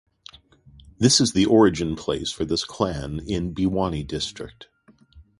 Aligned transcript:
This 0.97 1.21
is 1.21 1.33
the 1.33 1.45
origin 1.45 1.95
place 1.95 2.31
for 2.31 2.43
this 2.43 2.65
clan 2.65 3.19
in 3.27 3.53
Bhiwani 3.53 4.07
district. 4.07 4.67